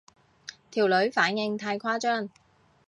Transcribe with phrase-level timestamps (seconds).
[0.71, 2.29] 條女反應太誇張